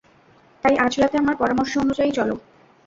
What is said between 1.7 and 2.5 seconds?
অনুযায়ী চলো।